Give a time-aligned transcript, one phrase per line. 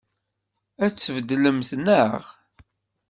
[0.83, 2.23] Ad t-tbeddlemt, naɣ?